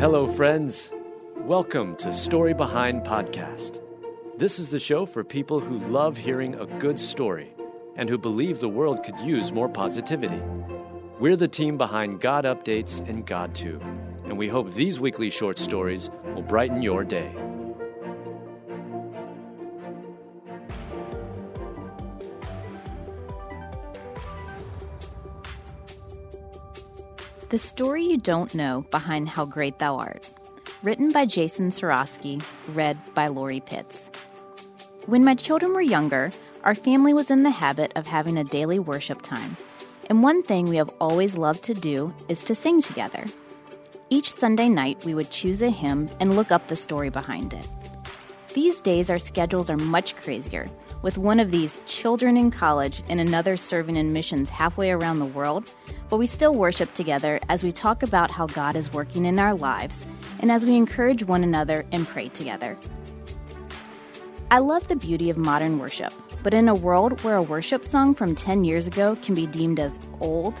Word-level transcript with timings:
Hello, 0.00 0.26
friends. 0.26 0.90
Welcome 1.36 1.94
to 1.96 2.10
Story 2.10 2.54
Behind 2.54 3.02
Podcast. 3.02 3.82
This 4.38 4.58
is 4.58 4.70
the 4.70 4.78
show 4.78 5.04
for 5.04 5.22
people 5.22 5.60
who 5.60 5.78
love 5.78 6.16
hearing 6.16 6.54
a 6.54 6.64
good 6.64 6.98
story 6.98 7.52
and 7.96 8.08
who 8.08 8.16
believe 8.16 8.60
the 8.60 8.68
world 8.70 9.04
could 9.04 9.18
use 9.18 9.52
more 9.52 9.68
positivity. 9.68 10.40
We're 11.18 11.36
the 11.36 11.48
team 11.48 11.76
behind 11.76 12.22
God 12.22 12.46
Updates 12.46 13.06
and 13.06 13.26
God 13.26 13.52
GodTube, 13.52 13.82
and 14.24 14.38
we 14.38 14.48
hope 14.48 14.72
these 14.72 14.98
weekly 14.98 15.28
short 15.28 15.58
stories 15.58 16.10
will 16.34 16.40
brighten 16.40 16.80
your 16.80 17.04
day. 17.04 17.30
The 27.50 27.58
Story 27.58 28.04
You 28.04 28.16
Don't 28.16 28.54
Know 28.54 28.82
Behind 28.92 29.28
How 29.28 29.44
Great 29.44 29.80
Thou 29.80 29.96
Art. 29.96 30.30
Written 30.84 31.10
by 31.10 31.26
Jason 31.26 31.70
Sorosky, 31.70 32.40
read 32.68 32.96
by 33.12 33.26
Lori 33.26 33.58
Pitts. 33.58 34.08
When 35.06 35.24
my 35.24 35.34
children 35.34 35.74
were 35.74 35.82
younger, 35.82 36.30
our 36.62 36.76
family 36.76 37.12
was 37.12 37.28
in 37.28 37.42
the 37.42 37.50
habit 37.50 37.90
of 37.96 38.06
having 38.06 38.38
a 38.38 38.44
daily 38.44 38.78
worship 38.78 39.20
time. 39.22 39.56
And 40.08 40.22
one 40.22 40.44
thing 40.44 40.66
we 40.66 40.76
have 40.76 40.94
always 41.00 41.36
loved 41.36 41.64
to 41.64 41.74
do 41.74 42.14
is 42.28 42.44
to 42.44 42.54
sing 42.54 42.80
together. 42.80 43.24
Each 44.10 44.32
Sunday 44.32 44.68
night, 44.68 45.04
we 45.04 45.14
would 45.14 45.32
choose 45.32 45.60
a 45.60 45.70
hymn 45.70 46.08
and 46.20 46.36
look 46.36 46.52
up 46.52 46.68
the 46.68 46.76
story 46.76 47.10
behind 47.10 47.52
it. 47.52 47.66
These 48.52 48.80
days, 48.80 49.10
our 49.10 49.20
schedules 49.20 49.70
are 49.70 49.76
much 49.76 50.16
crazier, 50.16 50.68
with 51.02 51.16
one 51.16 51.38
of 51.38 51.52
these 51.52 51.78
children 51.86 52.36
in 52.36 52.50
college 52.50 53.00
and 53.08 53.20
another 53.20 53.56
serving 53.56 53.94
in 53.94 54.12
missions 54.12 54.50
halfway 54.50 54.90
around 54.90 55.20
the 55.20 55.26
world, 55.26 55.72
but 56.08 56.16
we 56.16 56.26
still 56.26 56.52
worship 56.52 56.92
together 56.92 57.38
as 57.48 57.62
we 57.62 57.70
talk 57.70 58.02
about 58.02 58.32
how 58.32 58.46
God 58.46 58.74
is 58.74 58.92
working 58.92 59.24
in 59.24 59.38
our 59.38 59.54
lives 59.54 60.04
and 60.40 60.50
as 60.50 60.64
we 60.64 60.74
encourage 60.74 61.22
one 61.22 61.44
another 61.44 61.86
and 61.92 62.08
pray 62.08 62.28
together. 62.28 62.76
I 64.50 64.58
love 64.58 64.88
the 64.88 64.96
beauty 64.96 65.30
of 65.30 65.36
modern 65.36 65.78
worship, 65.78 66.12
but 66.42 66.52
in 66.52 66.68
a 66.68 66.74
world 66.74 67.22
where 67.22 67.36
a 67.36 67.42
worship 67.42 67.84
song 67.84 68.16
from 68.16 68.34
10 68.34 68.64
years 68.64 68.88
ago 68.88 69.16
can 69.22 69.36
be 69.36 69.46
deemed 69.46 69.78
as 69.78 69.96
old, 70.18 70.60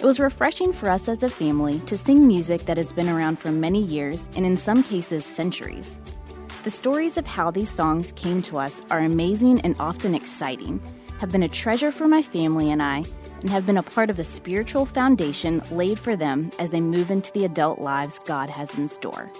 it 0.00 0.04
was 0.04 0.18
refreshing 0.18 0.72
for 0.72 0.90
us 0.90 1.06
as 1.06 1.22
a 1.22 1.28
family 1.28 1.78
to 1.86 1.96
sing 1.96 2.26
music 2.26 2.62
that 2.66 2.78
has 2.78 2.92
been 2.92 3.08
around 3.08 3.38
for 3.38 3.52
many 3.52 3.80
years 3.80 4.28
and 4.34 4.44
in 4.44 4.56
some 4.56 4.82
cases 4.82 5.24
centuries. 5.24 6.00
The 6.64 6.70
stories 6.72 7.16
of 7.16 7.26
how 7.26 7.52
these 7.52 7.70
songs 7.70 8.12
came 8.12 8.42
to 8.42 8.58
us 8.58 8.82
are 8.90 8.98
amazing 8.98 9.60
and 9.60 9.76
often 9.78 10.14
exciting, 10.14 10.80
have 11.20 11.30
been 11.30 11.44
a 11.44 11.48
treasure 11.48 11.92
for 11.92 12.08
my 12.08 12.20
family 12.20 12.72
and 12.72 12.82
I, 12.82 13.04
and 13.40 13.50
have 13.50 13.64
been 13.64 13.78
a 13.78 13.82
part 13.82 14.10
of 14.10 14.16
the 14.16 14.24
spiritual 14.24 14.84
foundation 14.84 15.62
laid 15.70 16.00
for 16.00 16.16
them 16.16 16.50
as 16.58 16.70
they 16.70 16.80
move 16.80 17.12
into 17.12 17.32
the 17.32 17.44
adult 17.44 17.78
lives 17.78 18.18
God 18.18 18.50
has 18.50 18.76
in 18.76 18.88
store. 18.88 19.30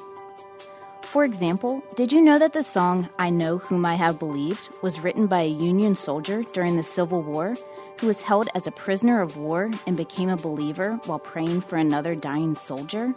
For 1.02 1.24
example, 1.24 1.83
did 1.96 2.12
you 2.12 2.20
know 2.20 2.39
that 2.39 2.52
the 2.52 2.62
song 2.62 3.08
I 3.19 3.30
Know 3.30 3.58
Whom 3.58 3.84
I 3.84 3.96
Have 3.96 4.20
Believed 4.20 4.69
was 4.83 5.00
written 5.00 5.27
by 5.27 5.41
a 5.41 5.48
Union 5.48 5.96
soldier 5.96 6.44
during 6.52 6.77
the 6.77 6.83
Civil 6.84 7.22
War 7.22 7.56
who 8.00 8.06
was 8.06 8.22
held 8.22 8.48
as 8.55 8.69
a 8.69 8.72
prisoner 8.72 9.22
of 9.22 9.36
war 9.36 9.70
and 9.89 9.96
became 9.96 10.28
a 10.28 10.36
believer 10.36 11.00
while 11.06 11.19
praying 11.19 11.62
for 11.62 11.77
another 11.77 12.14
dying 12.14 12.55
soldier? 12.55 13.12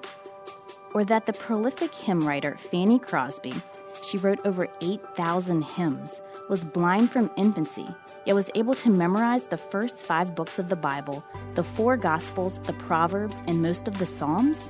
Or 0.95 1.05
that 1.05 1.27
the 1.27 1.33
prolific 1.33 1.93
hymn 1.93 2.27
writer 2.27 2.57
Fanny 2.57 2.97
Crosby 2.97 3.53
she 4.01 4.17
wrote 4.17 4.39
over 4.45 4.67
8,000 4.81 5.61
hymns, 5.63 6.21
was 6.49 6.65
blind 6.65 7.11
from 7.11 7.31
infancy, 7.37 7.87
yet 8.25 8.35
was 8.35 8.49
able 8.55 8.73
to 8.75 8.89
memorize 8.89 9.47
the 9.47 9.57
first 9.57 10.05
five 10.05 10.35
books 10.35 10.59
of 10.59 10.69
the 10.69 10.75
Bible, 10.75 11.23
the 11.55 11.63
four 11.63 11.97
Gospels, 11.97 12.59
the 12.63 12.73
Proverbs, 12.73 13.37
and 13.47 13.61
most 13.61 13.87
of 13.87 13.97
the 13.97 14.05
Psalms? 14.05 14.69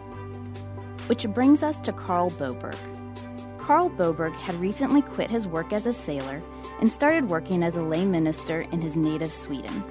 Which 1.08 1.28
brings 1.30 1.64
us 1.64 1.80
to 1.82 1.94
Carl 1.94 2.32
Boberg. 2.32 2.78
Carl 3.58 3.90
Boberg 3.90 4.34
had 4.34 4.56
recently 4.56 5.02
quit 5.02 5.30
his 5.30 5.48
work 5.48 5.72
as 5.72 5.86
a 5.86 5.94
sailor 5.94 6.42
and 6.80 6.92
started 6.92 7.30
working 7.30 7.63
as 7.63 7.78
a 7.78 7.81
lay 7.81 8.06
minister 8.06 8.62
in 8.72 8.81
his 8.81 8.96
native 8.96 9.31
Sweden. 9.31 9.84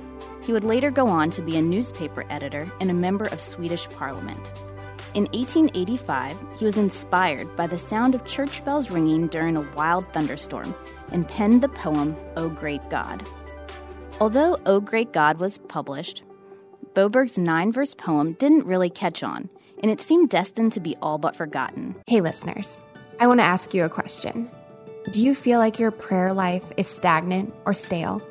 He 0.43 0.53
would 0.53 0.65
later 0.65 0.91
go 0.91 1.07
on 1.07 1.31
to 1.31 1.43
be 1.43 1.57
a 1.57 1.62
newspaper 1.62 2.25
editor 2.31 2.71
and 2.81 2.91
a 2.91 2.95
member 2.95 3.27
of 3.27 3.41
Swedish 3.41 3.89
Parliament. 3.91 4.53
In 5.12 5.25
1885, 5.32 6.37
he 6.56 6.65
was 6.65 6.78
inspired 6.78 7.56
by 7.56 7.66
the 7.66 7.76
sound 7.76 8.15
of 8.15 8.25
church 8.25 8.65
bells 8.65 8.93
ringing 8.93 9.26
during 9.26 9.56
a 9.56 9.69
wild 9.75 10.06
thunderstorm 10.12 10.72
and 11.10 11.26
penned 11.26 11.62
the 11.62 11.69
poem, 11.69 12.15
O 12.37 12.48
Great 12.48 12.88
God. 12.91 13.26
Although 14.21 14.59
O 14.66 14.81
Great 14.81 15.12
God 15.12 15.38
was 15.38 15.59
published, 15.59 16.22
Boberg's 16.94 17.37
nine 17.38 17.72
verse 17.72 17.93
poem 17.93 18.34
didn't 18.34 18.66
really 18.66 18.88
catch 18.88 19.25
on, 19.25 19.50
and 19.82 19.91
it 19.91 20.00
seemed 20.00 20.31
destined 20.31 20.72
to 20.75 20.81
be 20.81 20.97
all 21.03 21.19
but 21.19 21.34
forgotten. 21.34 21.97
Hey, 22.06 22.21
listeners, 22.21 22.78
I 23.19 23.27
want 23.27 23.41
to 23.41 23.47
ask 23.47 23.75
you 23.75 23.84
a 23.84 23.88
question. 23.88 24.48
Do 25.10 25.21
you 25.21 25.34
feel 25.34 25.59
like 25.59 25.81
your 25.81 25.91
prayer 25.91 26.32
life 26.32 26.71
is 26.77 26.87
stagnant 26.87 27.53
or 27.65 27.75
stale? 27.75 28.22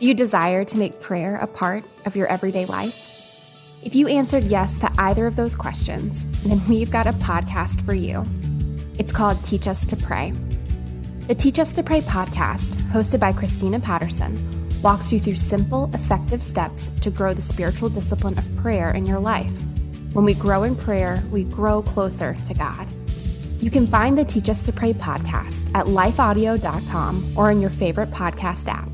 Do 0.00 0.06
you 0.06 0.14
desire 0.14 0.64
to 0.64 0.78
make 0.78 1.00
prayer 1.00 1.36
a 1.36 1.46
part 1.46 1.84
of 2.04 2.16
your 2.16 2.26
everyday 2.26 2.66
life? 2.66 3.09
If 3.82 3.94
you 3.94 4.08
answered 4.08 4.44
yes 4.44 4.78
to 4.80 4.92
either 4.98 5.26
of 5.26 5.36
those 5.36 5.54
questions, 5.54 6.26
then 6.42 6.60
we've 6.68 6.90
got 6.90 7.06
a 7.06 7.12
podcast 7.12 7.84
for 7.86 7.94
you. 7.94 8.22
It's 8.98 9.10
called 9.10 9.42
Teach 9.42 9.66
Us 9.66 9.86
to 9.86 9.96
Pray. 9.96 10.32
The 11.28 11.34
Teach 11.34 11.58
Us 11.58 11.72
to 11.74 11.82
Pray 11.82 12.02
podcast, 12.02 12.68
hosted 12.92 13.20
by 13.20 13.32
Christina 13.32 13.80
Patterson, 13.80 14.36
walks 14.82 15.10
you 15.10 15.18
through 15.18 15.36
simple, 15.36 15.90
effective 15.94 16.42
steps 16.42 16.90
to 17.00 17.10
grow 17.10 17.32
the 17.32 17.40
spiritual 17.40 17.88
discipline 17.88 18.38
of 18.38 18.54
prayer 18.56 18.90
in 18.90 19.06
your 19.06 19.18
life. 19.18 19.52
When 20.12 20.26
we 20.26 20.34
grow 20.34 20.64
in 20.64 20.76
prayer, 20.76 21.22
we 21.30 21.44
grow 21.44 21.80
closer 21.80 22.36
to 22.48 22.54
God. 22.54 22.86
You 23.60 23.70
can 23.70 23.86
find 23.86 24.18
the 24.18 24.24
Teach 24.26 24.50
Us 24.50 24.62
to 24.66 24.72
Pray 24.72 24.92
podcast 24.92 25.74
at 25.74 25.86
lifeaudio.com 25.86 27.32
or 27.34 27.50
in 27.50 27.62
your 27.62 27.70
favorite 27.70 28.10
podcast 28.10 28.68
app. 28.68 28.90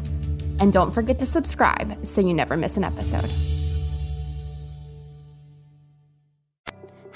And 0.60 0.72
don't 0.72 0.92
forget 0.92 1.18
to 1.18 1.26
subscribe 1.26 2.06
so 2.06 2.20
you 2.20 2.34
never 2.34 2.56
miss 2.56 2.76
an 2.76 2.84
episode. 2.84 3.30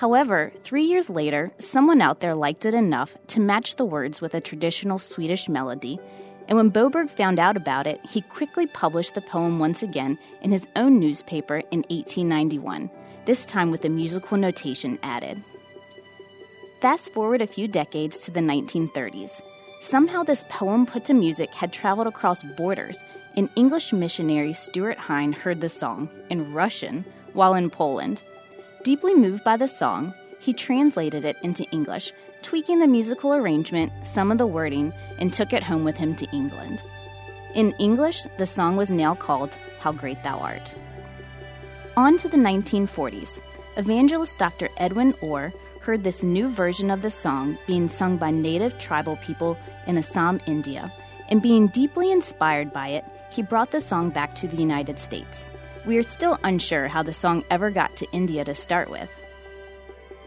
However, 0.00 0.50
three 0.62 0.84
years 0.84 1.10
later, 1.10 1.52
someone 1.58 2.00
out 2.00 2.20
there 2.20 2.34
liked 2.34 2.64
it 2.64 2.72
enough 2.72 3.18
to 3.26 3.38
match 3.38 3.76
the 3.76 3.84
words 3.84 4.22
with 4.22 4.32
a 4.32 4.40
traditional 4.40 4.98
Swedish 4.98 5.46
melody, 5.46 6.00
and 6.48 6.56
when 6.56 6.72
Boberg 6.72 7.10
found 7.10 7.38
out 7.38 7.54
about 7.54 7.86
it, 7.86 8.00
he 8.08 8.22
quickly 8.22 8.66
published 8.66 9.14
the 9.14 9.20
poem 9.20 9.58
once 9.58 9.82
again 9.82 10.18
in 10.40 10.52
his 10.52 10.66
own 10.74 10.98
newspaper 10.98 11.58
in 11.70 11.80
1891, 11.90 12.90
this 13.26 13.44
time 13.44 13.70
with 13.70 13.84
a 13.84 13.90
musical 13.90 14.38
notation 14.38 14.98
added. 15.02 15.44
Fast 16.80 17.12
forward 17.12 17.42
a 17.42 17.46
few 17.46 17.68
decades 17.68 18.20
to 18.20 18.30
the 18.30 18.40
1930s. 18.40 19.42
Somehow, 19.82 20.22
this 20.22 20.46
poem 20.48 20.86
put 20.86 21.04
to 21.04 21.12
music 21.12 21.50
had 21.50 21.74
traveled 21.74 22.06
across 22.06 22.42
borders, 22.56 22.96
and 23.36 23.50
English 23.54 23.92
missionary 23.92 24.54
Stuart 24.54 24.96
Hine 24.96 25.34
heard 25.34 25.60
the 25.60 25.68
song 25.68 26.08
in 26.30 26.54
Russian 26.54 27.04
while 27.34 27.52
in 27.52 27.68
Poland 27.68 28.22
Deeply 28.82 29.14
moved 29.14 29.44
by 29.44 29.58
the 29.58 29.68
song, 29.68 30.14
he 30.38 30.54
translated 30.54 31.22
it 31.26 31.36
into 31.42 31.64
English, 31.70 32.14
tweaking 32.40 32.78
the 32.78 32.86
musical 32.86 33.34
arrangement, 33.34 33.92
some 34.02 34.32
of 34.32 34.38
the 34.38 34.46
wording, 34.46 34.90
and 35.18 35.34
took 35.34 35.52
it 35.52 35.62
home 35.62 35.84
with 35.84 35.98
him 35.98 36.16
to 36.16 36.26
England. 36.32 36.82
In 37.54 37.72
English, 37.72 38.22
the 38.38 38.46
song 38.46 38.76
was 38.76 38.90
now 38.90 39.14
called 39.14 39.54
How 39.80 39.92
Great 39.92 40.22
Thou 40.22 40.38
Art. 40.38 40.74
On 41.98 42.16
to 42.16 42.28
the 42.28 42.38
1940s. 42.38 43.38
Evangelist 43.76 44.38
Dr. 44.38 44.70
Edwin 44.78 45.14
Orr 45.20 45.52
heard 45.82 46.02
this 46.02 46.22
new 46.22 46.48
version 46.48 46.90
of 46.90 47.02
the 47.02 47.10
song 47.10 47.58
being 47.66 47.86
sung 47.86 48.16
by 48.16 48.30
native 48.30 48.78
tribal 48.78 49.16
people 49.16 49.58
in 49.86 49.98
Assam, 49.98 50.40
India, 50.46 50.90
and 51.28 51.42
being 51.42 51.66
deeply 51.68 52.10
inspired 52.10 52.72
by 52.72 52.88
it, 52.88 53.04
he 53.30 53.42
brought 53.42 53.72
the 53.72 53.80
song 53.80 54.08
back 54.08 54.34
to 54.36 54.48
the 54.48 54.56
United 54.56 54.98
States. 54.98 55.48
We 55.86 55.96
are 55.96 56.02
still 56.02 56.38
unsure 56.44 56.88
how 56.88 57.02
the 57.02 57.14
song 57.14 57.42
ever 57.50 57.70
got 57.70 57.96
to 57.96 58.06
India 58.12 58.44
to 58.44 58.54
start 58.54 58.90
with. 58.90 59.10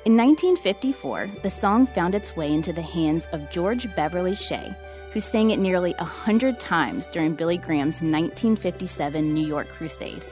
In 0.03 0.17
1954, 0.17 1.29
the 1.43 1.49
song 1.49 1.85
found 1.85 2.15
its 2.15 2.35
way 2.35 2.51
into 2.51 2.73
the 2.73 2.81
hands 2.81 3.27
of 3.31 3.51
George 3.51 3.87
Beverly 3.95 4.33
Shea, 4.33 4.75
who 5.11 5.19
sang 5.19 5.51
it 5.51 5.59
nearly 5.59 5.93
a 5.99 6.03
hundred 6.03 6.59
times 6.59 7.07
during 7.07 7.35
Billy 7.35 7.57
Graham's 7.57 8.01
1957 8.01 9.31
New 9.31 9.47
York 9.47 9.67
crusade. 9.69 10.25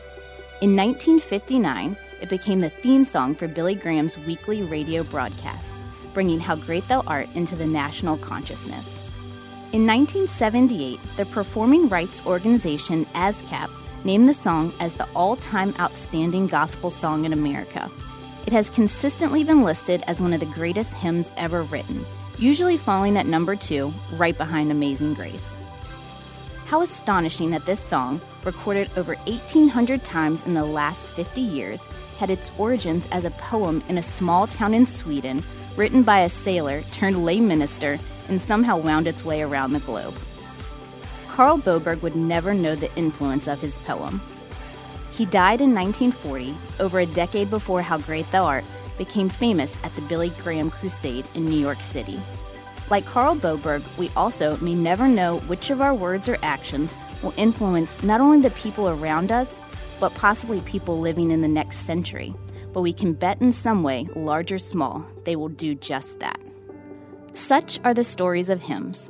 In 0.59 0.75
1959, 0.75 1.95
it 2.19 2.27
became 2.29 2.59
the 2.59 2.69
theme 2.69 3.05
song 3.05 3.35
for 3.35 3.47
Billy 3.47 3.75
Graham's 3.75 4.17
weekly 4.17 4.63
radio 4.63 5.03
broadcast, 5.03 5.69
bringing 6.15 6.39
How 6.39 6.55
Great 6.55 6.87
Thou 6.87 7.01
Art 7.01 7.29
into 7.35 7.55
the 7.55 7.67
national 7.67 8.17
consciousness. 8.17 8.87
In 9.71 9.85
1978, 9.85 10.99
the 11.15 11.25
performing 11.27 11.87
rights 11.89 12.25
organization 12.25 13.05
ASCAP 13.13 13.69
named 14.03 14.27
the 14.27 14.33
song 14.33 14.73
as 14.79 14.95
the 14.95 15.07
all 15.15 15.35
time 15.35 15.73
outstanding 15.79 16.47
gospel 16.47 16.89
song 16.89 17.25
in 17.25 17.33
America. 17.33 17.91
It 18.45 18.53
has 18.53 18.69
consistently 18.69 19.43
been 19.43 19.63
listed 19.63 20.03
as 20.07 20.21
one 20.21 20.33
of 20.33 20.39
the 20.39 20.45
greatest 20.47 20.93
hymns 20.93 21.31
ever 21.37 21.63
written, 21.63 22.05
usually 22.37 22.77
falling 22.77 23.17
at 23.17 23.25
number 23.25 23.55
two, 23.55 23.93
right 24.13 24.37
behind 24.37 24.71
Amazing 24.71 25.13
Grace. 25.13 25.55
How 26.65 26.81
astonishing 26.81 27.51
that 27.51 27.65
this 27.65 27.79
song, 27.79 28.21
recorded 28.43 28.89
over 28.97 29.15
1,800 29.25 30.03
times 30.03 30.43
in 30.45 30.53
the 30.53 30.65
last 30.65 31.11
50 31.11 31.41
years, 31.41 31.81
had 32.17 32.29
its 32.29 32.51
origins 32.57 33.07
as 33.11 33.25
a 33.25 33.31
poem 33.31 33.83
in 33.89 33.97
a 33.97 34.03
small 34.03 34.47
town 34.47 34.73
in 34.73 34.85
Sweden 34.85 35.43
written 35.75 36.03
by 36.03 36.21
a 36.21 36.29
sailor 36.29 36.81
turned 36.91 37.25
lay 37.25 37.39
minister 37.39 37.99
and 38.29 38.41
somehow 38.41 38.77
wound 38.77 39.07
its 39.07 39.25
way 39.25 39.41
around 39.41 39.73
the 39.73 39.79
globe. 39.81 40.15
Carl 41.31 41.57
Boberg 41.59 42.01
would 42.01 42.17
never 42.17 42.53
know 42.53 42.75
the 42.75 42.93
influence 42.97 43.47
of 43.47 43.61
his 43.61 43.79
poem. 43.79 44.21
He 45.13 45.23
died 45.23 45.61
in 45.61 45.73
1940, 45.73 46.53
over 46.81 46.99
a 46.99 47.05
decade 47.05 47.49
before 47.49 47.81
How 47.81 47.99
Great 47.99 48.29
Thou 48.31 48.43
Art 48.43 48.65
became 48.97 49.29
famous 49.29 49.77
at 49.85 49.95
the 49.95 50.01
Billy 50.01 50.29
Graham 50.43 50.69
Crusade 50.69 51.25
in 51.33 51.45
New 51.45 51.57
York 51.57 51.81
City. 51.81 52.19
Like 52.89 53.05
Carl 53.05 53.37
Boberg, 53.37 53.81
we 53.97 54.11
also 54.17 54.57
may 54.57 54.73
never 54.73 55.07
know 55.07 55.39
which 55.47 55.69
of 55.69 55.79
our 55.79 55.93
words 55.93 56.27
or 56.27 56.37
actions 56.43 56.93
will 57.23 57.33
influence 57.37 58.03
not 58.03 58.19
only 58.19 58.41
the 58.41 58.51
people 58.51 58.89
around 58.89 59.31
us, 59.31 59.57
but 60.01 60.13
possibly 60.15 60.59
people 60.61 60.99
living 60.99 61.31
in 61.31 61.41
the 61.41 61.47
next 61.47 61.77
century. 61.85 62.35
But 62.73 62.81
we 62.81 62.91
can 62.91 63.13
bet 63.13 63.41
in 63.41 63.53
some 63.53 63.83
way, 63.83 64.05
large 64.17 64.51
or 64.51 64.59
small, 64.59 65.05
they 65.23 65.37
will 65.37 65.49
do 65.49 65.75
just 65.75 66.19
that. 66.19 66.41
Such 67.33 67.79
are 67.85 67.93
the 67.93 68.03
stories 68.03 68.49
of 68.49 68.61
hymns. 68.61 69.09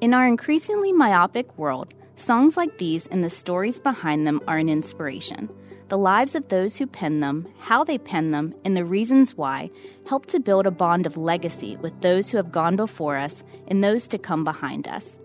In 0.00 0.14
our 0.14 0.26
increasingly 0.26 0.94
myopic 0.94 1.58
world, 1.58 1.92
songs 2.16 2.56
like 2.56 2.78
these 2.78 3.06
and 3.08 3.22
the 3.22 3.28
stories 3.28 3.78
behind 3.78 4.26
them 4.26 4.40
are 4.48 4.56
an 4.56 4.70
inspiration. 4.70 5.50
The 5.88 5.98
lives 5.98 6.34
of 6.34 6.48
those 6.48 6.78
who 6.78 6.86
pen 6.86 7.20
them, 7.20 7.46
how 7.58 7.84
they 7.84 7.98
pen 7.98 8.30
them, 8.30 8.54
and 8.64 8.74
the 8.74 8.84
reasons 8.86 9.36
why 9.36 9.70
help 10.08 10.24
to 10.26 10.40
build 10.40 10.66
a 10.66 10.70
bond 10.70 11.04
of 11.04 11.18
legacy 11.18 11.76
with 11.76 12.00
those 12.00 12.30
who 12.30 12.38
have 12.38 12.50
gone 12.50 12.76
before 12.76 13.18
us 13.18 13.44
and 13.68 13.84
those 13.84 14.06
to 14.06 14.16
come 14.16 14.42
behind 14.42 14.88
us. 14.88 15.18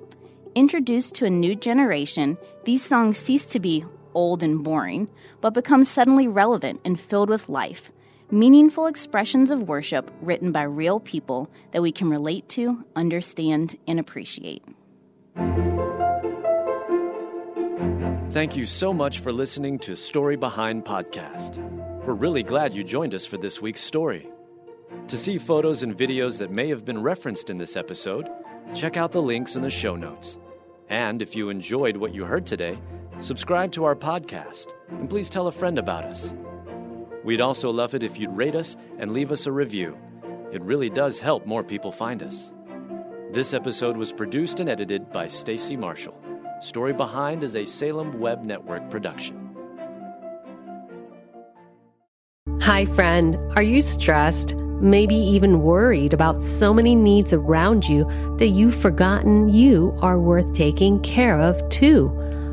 Introduced 0.56 1.16
to 1.16 1.26
a 1.26 1.30
new 1.30 1.56
generation, 1.56 2.38
these 2.66 2.84
songs 2.84 3.18
cease 3.18 3.46
to 3.46 3.62
be 3.62 3.86
old 4.14 4.44
and 4.44 4.62
boring, 4.62 5.08
but 5.40 5.54
become 5.54 5.86
suddenly 5.86 6.28
relevant 6.28 6.82
and 6.84 7.00
filled 7.00 7.30
with 7.30 7.48
life, 7.48 7.94
meaningful 8.36 8.86
expressions 8.86 9.50
of 9.50 9.70
worship 9.70 10.12
written 10.22 10.52
by 10.52 10.64
real 10.64 11.00
people 11.00 11.50
that 11.72 11.82
we 11.82 11.92
can 11.92 12.10
relate 12.10 12.48
to, 12.50 12.84
understand, 12.96 13.76
and 13.88 14.00
appreciate. 14.00 14.64
Thank 18.32 18.58
you 18.58 18.66
so 18.66 18.94
much 18.94 19.20
for 19.20 19.32
listening 19.32 19.80
to 19.80 19.96
Story 19.96 20.36
Behind 20.36 20.84
Podcast. 20.84 21.56
We're 22.06 22.14
really 22.14 22.44
glad 22.44 22.76
you 22.76 22.84
joined 22.84 23.16
us 23.16 23.26
for 23.26 23.38
this 23.38 23.62
week's 23.62 23.80
story. 23.80 24.30
To 25.08 25.18
see 25.18 25.38
photos 25.38 25.84
and 25.84 25.98
videos 25.98 26.38
that 26.40 26.52
may 26.52 26.68
have 26.68 26.84
been 26.84 27.02
referenced 27.02 27.50
in 27.50 27.58
this 27.58 27.78
episode, 27.78 28.30
check 28.74 28.98
out 28.98 29.14
the 29.14 29.22
links 29.22 29.56
in 29.56 29.62
the 29.62 29.70
show 29.70 29.96
notes. 29.96 30.38
And 30.90 31.22
if 31.22 31.36
you 31.36 31.50
enjoyed 31.50 31.96
what 31.96 32.14
you 32.14 32.26
heard 32.26 32.46
today, 32.46 32.78
subscribe 33.20 33.72
to 33.72 33.86
our 33.86 33.96
podcast 33.96 34.74
and 34.90 35.10
please 35.10 35.30
tell 35.30 35.48
a 35.48 35.52
friend 35.52 35.80
about 35.80 36.04
us. 36.04 36.34
We'd 37.26 37.42
also 37.42 37.72
love 37.72 37.96
it 37.96 38.04
if 38.04 38.20
you'd 38.20 38.38
rate 38.38 38.56
us 38.56 38.78
and 39.00 39.12
leave 39.12 39.32
us 39.32 39.48
a 39.48 39.52
review. 39.52 39.98
It 40.52 40.62
really 40.62 40.92
does 40.92 41.20
help 41.20 41.48
more 41.48 41.64
people 41.64 41.92
find 41.92 42.22
us. 42.22 42.54
This 43.32 43.52
episode 43.52 43.98
was 43.98 44.14
produced 44.14 44.60
and 44.60 44.70
edited 44.70 45.12
by 45.12 45.28
Stacy 45.28 45.76
Marshall. 45.76 46.16
Story 46.62 46.94
Behind 46.94 47.44
is 47.44 47.56
a 47.56 47.66
Salem 47.66 48.20
Web 48.20 48.44
Network 48.44 48.92
production. 48.92 49.42
Hi, 52.62 52.86
friend. 52.86 53.38
Are 53.56 53.64
you 53.64 53.82
stressed? 53.82 54.54
Maybe 54.56 55.16
even 55.16 55.62
worried 55.64 56.14
about 56.14 56.42
so 56.42 56.76
many 56.76 56.94
needs 56.94 57.34
around 57.34 57.86
you 57.86 58.06
that 58.38 58.50
you've 58.50 58.76
forgotten 58.76 59.50
you 59.50 59.98
are 60.02 60.20
worth 60.20 60.54
taking 60.54 61.00
care 61.02 61.40
of 61.40 61.68
too? 61.70 62.25